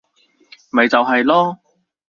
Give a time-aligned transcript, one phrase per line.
[0.71, 1.57] 咪就係囉